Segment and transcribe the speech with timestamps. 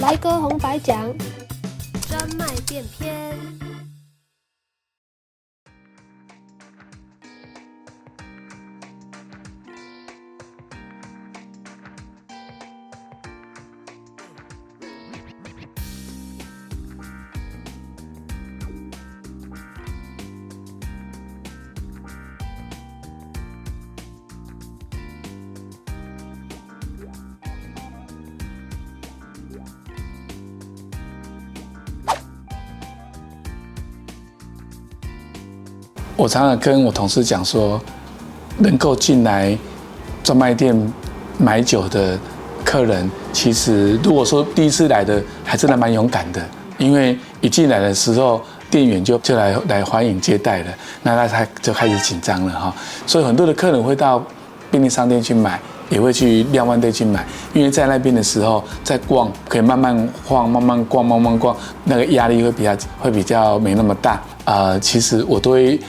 [0.00, 1.12] 来个红白奖，
[2.08, 3.69] 专卖店篇。
[36.20, 37.80] 我常常跟我同事讲说，
[38.58, 39.56] 能够进来
[40.22, 40.76] 专卖店
[41.38, 42.18] 买酒的
[42.62, 46.42] 客人，其实如果说第一次来的，还真的蛮勇敢的，
[46.76, 50.66] 因为一进来的时候，店员就就来来欢迎接待了，
[51.02, 52.74] 那他他就开始紧张了哈。
[53.06, 54.22] 所以很多的客人会到
[54.70, 57.24] 便利商店去买，也会去量贩店去买，
[57.54, 64.78] 因为在那边的时候在逛，可以慢慢晃，慢慢逛，慢慢逛，那个压力会比较会比较没那么大、呃。
[64.80, 65.80] 其实我都会。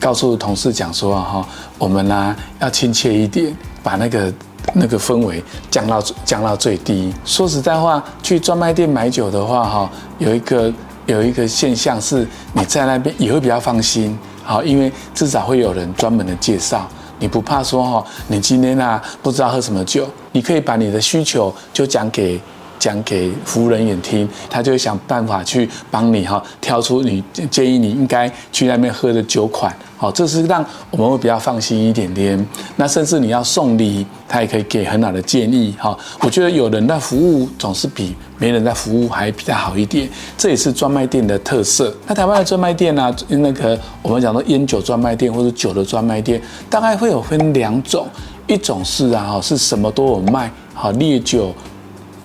[0.00, 1.46] 告诉同事讲说哈，
[1.78, 4.32] 我们呢要亲切一点，把那个
[4.74, 7.12] 那个氛围降到降到最低。
[7.24, 10.72] 说实在话，去专卖店买酒的话哈，有一个
[11.06, 22.40] 有一个现象是，你在那边也会比较放心，好，因为至少会有人专门的介绍，你不怕说哈，你今天啊不知道喝什么酒，你可以把你的需求就讲给。
[22.84, 32.46] 讲给服务人员听，他就会想办法去帮你哈，挑出你建议你应该去那边喝的酒款，好，这是让我们会比较放心一点点。
[32.76, 35.98] 那甚至你要送礼，他也可以给很好的建议哈。
[36.20, 41.90] 我觉得有人的服务总是比没人的服务还比较好一点，这也是专卖店的特色。
[42.06, 48.06] 那台湾的专卖店呢，那个我们讲的烟酒专卖店或者酒的专卖店，大概会有分两种，
[48.46, 51.54] 一种是啊，是什么都有卖，好烈酒。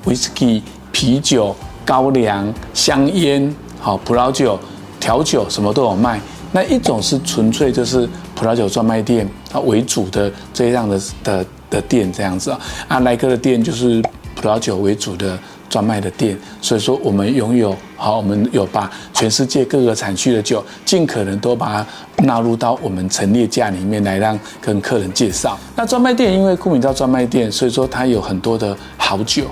[0.06, 1.56] 威士忌、啤酒、
[1.86, 4.60] 高粱、香烟、好葡萄酒、
[5.00, 6.20] 调酒，什么都有卖。
[6.52, 12.60] 那一种是纯粹就是葡萄酒专卖店啊为主的这样的的的店这样子啊。
[12.88, 14.02] 啊，来哥的店就是
[14.36, 15.38] 葡萄酒为主的
[15.70, 16.36] 专卖的店。
[16.60, 25.56] 所以说，我们拥有好，我们有把全世界各个产区的酒，尽可能都把它纳入到我们陈列架里面来，让跟客人介绍。
[25.76, 29.46] 那专卖店因为顾名叫专卖店，所以说它有很多的好酒。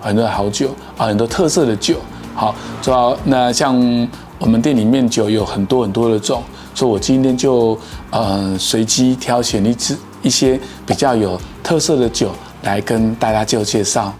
[0.00, 1.96] 很多好酒啊，很多特色的酒。
[2.34, 3.74] 好，主要那像
[4.38, 6.42] 我们店里面酒有很多很多的种，
[6.74, 7.78] 所以我今天就
[8.10, 12.30] 呃随机挑选一支一些比较有特色的酒
[12.62, 14.14] 来跟大家做介绍。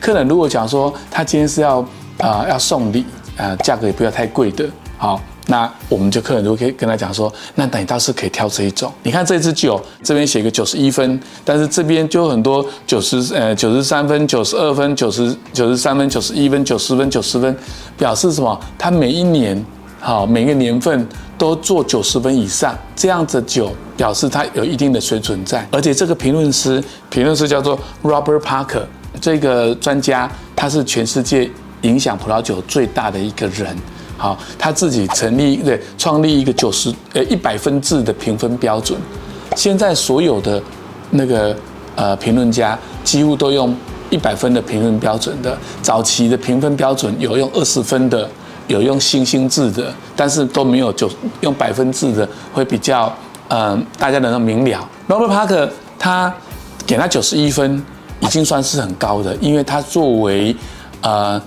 [0.00, 1.84] 客人如果讲说他今天是要
[2.18, 3.04] 啊、要送礼
[3.36, 4.66] 啊，价格也不要太贵的，
[4.96, 5.20] 好。
[5.48, 8.92] 那我们就客人就可以跟他讲说，那那你倒是可以挑这一种。
[9.04, 17.56] 你看这支酒，这边写个九十一分，但是这边就很多九十呃九十三分、九十二分、九十九十三分、九十一分、九十分、九十分，
[17.96, 18.60] 表示什么？
[18.76, 19.64] 它每一年
[20.00, 21.06] 好每个年份
[21.38, 25.64] 都做九十分以上，这样子酒表示它有一定的水准在。
[25.70, 28.82] 而且这个评论师，评论师叫做 Robert Parker，
[29.20, 31.48] 这个专家他是全世界
[31.82, 33.76] 影响葡萄酒最大的一个人。
[34.18, 38.98] 好，他自己成立对创立一个九十呃一百分制的评分标准。
[39.54, 40.62] 现在所有的
[41.10, 41.54] 那个
[41.94, 43.74] 呃评论家几乎都用
[44.10, 45.56] 一百分的评分标准的。
[45.82, 48.28] 早期的评分标准有用二十分的，
[48.68, 51.10] 有用星星制的，但是都没有九
[51.42, 53.14] 用百分制的会比较
[53.48, 54.88] 嗯、大家能够明了。
[55.08, 56.34] Robert Parker 他
[56.86, 57.80] 给他九十一分
[58.20, 60.56] 已经算是很高的，因为他作为
[61.00, 61.40] 呃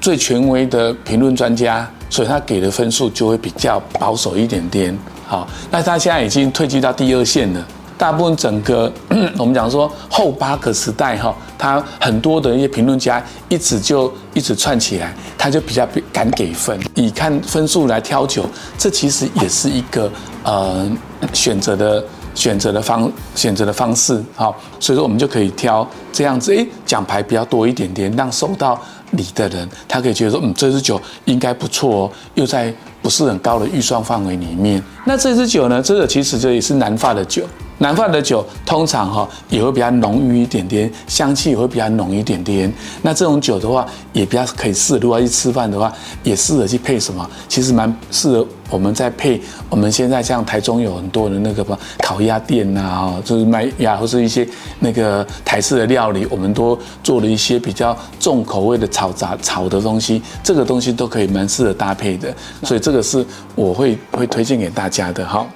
[0.00, 1.88] 最权威的评论专家。
[2.10, 7.66] 所以他给的分数就会比较保守一点点，好，那他现在已经退居到第二线了。
[7.96, 8.92] 大部分整个
[9.36, 18.44] 我们讲说后巴克时代哈，他很多的一些评论家一直就一直串起来，他就比较敢给分，以看分数来挑酒，
[18.78, 20.08] 这其实也是一个
[20.44, 20.88] 呃
[21.32, 22.04] 选择的
[22.36, 28.80] 选择的方选择的方式，好，所以说我们就可以挑这样子，诶，奖牌比较多一点点，让收到。
[29.10, 34.82] 你的人，他可以觉得说，嗯，这支酒应该不错哦，又在不是很高的预算范围里面。
[35.04, 37.44] 那这支酒呢，这个其实这也是南法的酒。
[37.78, 42.72] 南法的酒通常哈也会比较浓郁一点点，香气也会比较浓一点点。
[43.02, 45.92] 那这种酒的话，也比较可以试，如果要去吃饭的话，
[46.24, 47.28] 也适合去配什么？
[47.48, 49.40] 其实蛮适合我们在配。
[49.70, 51.64] 我们现在像台中有很多的那个
[51.98, 54.46] 烤鸭店呐，就是卖鸭或是一些
[54.80, 62.34] 那个台式的料理，我们都做了一些比较重口味的炒杂炒的东西，这个东西都可以蛮适合搭配的。
[62.64, 65.46] 所以这个是我会会推荐给大家的哈。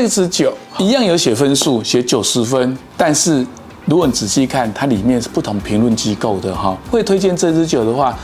[0.00, 3.44] 这支酒一样有写分数，写九十分，但是
[3.84, 6.78] 如果你仔细看，它里面是不同评论机构的哈。
[6.88, 8.16] 会推荐这支酒的话，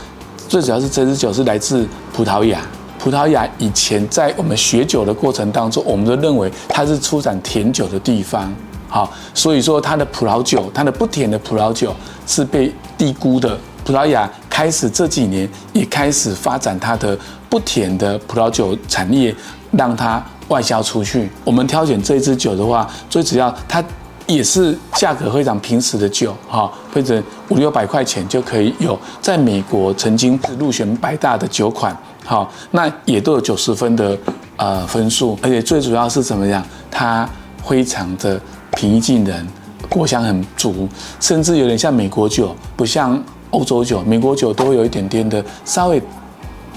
[0.47, 2.61] 最主要是这支酒是来自葡萄牙。
[2.97, 8.49] 葡萄牙以前在我们学酒的过程当中，我们都认为它是出产甜酒的地方，
[8.87, 11.93] 好，所以说它的葡萄酒，它的不甜的葡萄酒
[12.25, 13.59] 是被低估的。
[13.83, 17.19] 葡萄牙开始这几年也开始发展它的
[17.49, 19.35] 不甜的葡萄酒产业，
[19.71, 21.29] 让它外销出去。
[21.43, 23.83] 我们挑选这支酒的话，最主要它
[24.27, 28.97] 也是价格非常平实的酒，哈，或者五六百块钱就可以有。
[29.21, 31.95] 在美国曾经是入选百大的酒款。
[32.23, 34.17] 好，那也都有九十分的
[34.57, 36.65] 呃分数，而且最主要是怎么样？
[36.89, 37.29] 它
[37.63, 38.41] 非常的
[38.71, 39.47] 平易近人，
[39.87, 40.89] 果香很足，
[41.19, 44.01] 甚至有点像美国酒，不像欧洲酒。
[44.01, 46.01] 美国酒都有一点点的稍微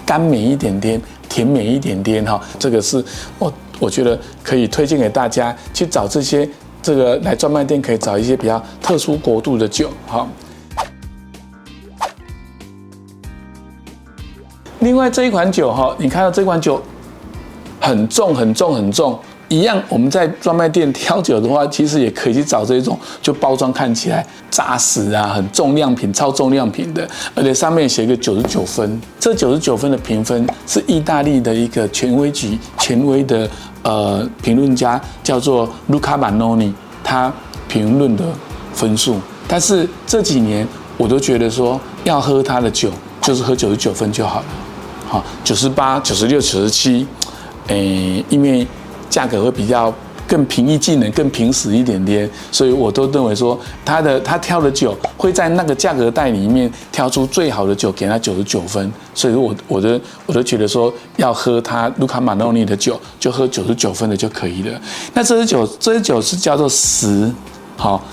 [0.04, 2.40] 甘美一点点，甜美一点点哈。
[2.58, 3.04] 这个是
[3.38, 6.48] 我我觉得可以推荐给大家去找这些
[6.82, 10.26] 这个来专卖店可以找一些比较特殊国度的酒哈。
[14.80, 16.80] 另外这一款酒哈，你看到这款酒
[17.80, 33.48] 很重很重很重，一样我们在专卖店挑酒的话，其实也可以去找这种，就包装看起来扎实啊，很重量品、超重量品的，而且上面写一个九十九分，这九十九分的评分是意大利的一个权威级、权威的
[33.82, 37.32] 呃评论家叫做卢卡马诺尼，他
[37.68, 38.24] 评论的
[38.74, 39.16] 分数。
[39.46, 40.66] 但是这几年
[40.98, 42.90] 我都觉得说，要喝他的酒，
[43.22, 44.46] 就是喝九十九分就好了。
[45.06, 47.06] 好，九十八、九十六、九十七，
[47.68, 48.66] 诶，因为
[49.08, 49.92] 价格会比较
[50.26, 58.92] 更平易近人、更平实一点点，所以我都认为说，他的他挑的酒会在那个价格带里面挑出最好的酒，给他九十九分。
[59.14, 64.80] 所以我我的我都觉得说，要喝他卢卡马诺尼的酒，就喝九十九分的就可以了。
[65.14, 67.32] 那这支酒，这支酒是叫做十，
[67.76, 68.04] 好，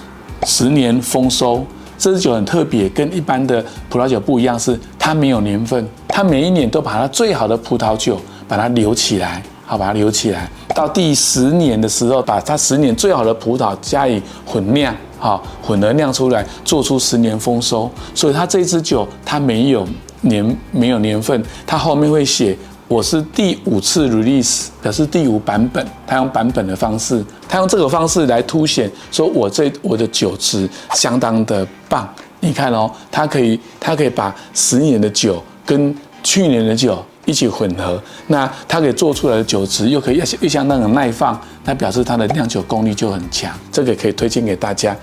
[0.46, 1.66] 十年丰收。
[1.98, 17.90] 这支酒很特别，跟一般的葡萄酒不一样，是它没有年份，它每一年都把它最好的葡萄酒把它留起来，好，把它留起来，到第十年的时候，把它十年最好的葡萄加以混酿，好，混合酿出来，做出十年丰收。
[18.14, 19.88] 所以它这支酒它没有
[20.22, 22.58] 年，没有年份，它后面会写。
[22.88, 32.08] 我是第五次 release，表示第五版本，他用版本的方式，他用这个方式来凸显，说我这我的酒质相当的棒。
[32.42, 43.51] 你看哦，他可以，他可以把十年的酒跟去年的酒一起混合，那它可以做出来的酒质又可以又又相当的耐放，那表示它的酿酒功力就很强。
[43.72, 44.95] 这个可以推荐给大家。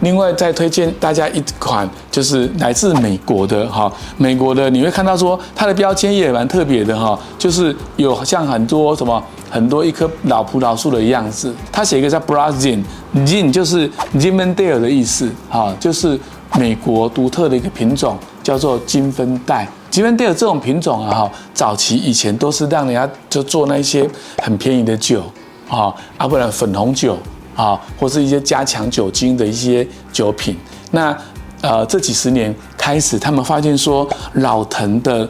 [0.00, 16.18] 另外再推荐大家一款，就是来自美国的哈，美国的你会看到说它的标签也蛮特别的哈，就是有像很多什么很多一棵老葡萄树的样子，它写一个叫 Brazil，Gin 就是 Zinfandel 的意思哈，就是
[16.58, 19.68] 美国独特的一个品种，叫做金分带。
[19.90, 24.08] 金分带这种品种啊哈，早期以前都是让人家就做那些
[24.42, 25.22] 很便宜的酒
[25.68, 27.16] 啊，啊不然粉红酒。
[27.54, 30.56] 啊，或是一些加强酒精的一些酒品。
[30.90, 31.14] 那
[31.60, 35.28] 呃，这几十年开始，他们发现说，老藤的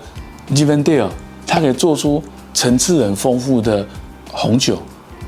[0.55, 0.93] 金分带
[1.45, 2.23] 它可以做出
[2.55, 3.85] 层次很丰富的
[4.31, 4.81] 红酒。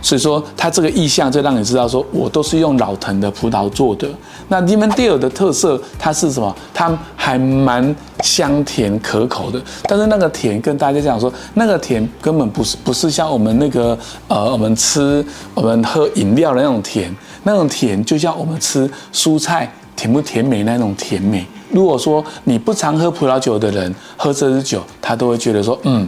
[0.04, 4.06] 所以说，它这个意象就让你知道，说我都是用老藤的葡萄做的。
[4.48, 6.54] 那 Zinfandel 的特色，它是什么？
[6.74, 9.58] 它还蛮香甜可口的。
[9.84, 17.10] 但是那个甜，跟大家讲说，那个甜根本不是不是像我们那个呃，我们吃我们喝饮料的那种甜。
[17.42, 21.46] 那种甜就像我们吃蔬菜甜不甜美那种甜美。
[21.70, 26.06] 如果说你不常喝葡萄酒的人喝这支酒，他都会觉得说，嗯，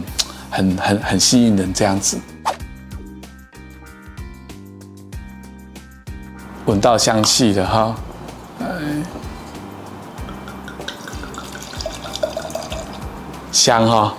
[0.51, 2.15] 很很很吸引人这样子。
[6.67, 7.95] 闻到香气了哈，
[13.53, 14.13] 香哈，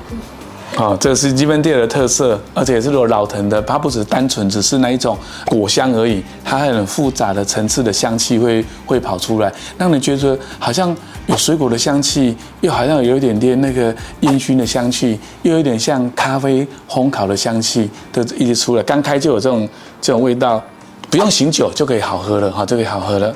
[0.79, 19.69] 哦，这是基本店的特色，而且是有老藤的，它不只单纯只是那一种果香而已，它还很复杂的层次的香气会会跑出来，让你觉得好像有水果的香气，又好像有一点点那个烟熏的香气，又有点像咖啡烘烤的香气，都一直出来，刚开就有这种
[20.01, 20.63] 这种味道。
[21.11, 23.35] 不用醒酒就可以好喝了哈，就可以好喝了。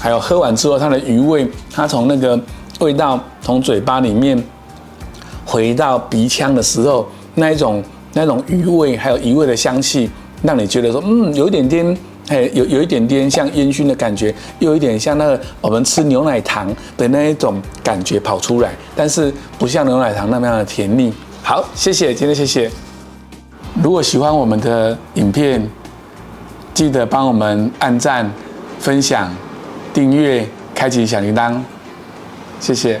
[0.00, 2.38] 还有喝完之后，它的余味，它从那个
[2.78, 4.40] 味道从嘴巴里面
[5.44, 10.08] 回到鼻腔的时候，那一种那种余味，还有余味的香气，
[10.42, 11.98] 让你觉得说，嗯，有一点点
[12.28, 21.12] 嘿，有有一点点像烟熏的感觉，又有一点像那个我们吃牛奶糖的那一种感觉跑出来，但是不像牛奶糖那么样的甜腻。
[21.42, 22.70] 好，谢谢，今天谢谢。
[23.82, 25.68] 如果喜欢我们的影片，
[26.72, 28.30] 记得帮我们按赞、
[28.78, 29.30] 分享、
[29.92, 31.60] 订阅、开启小铃铛，
[32.58, 32.98] 谢谢。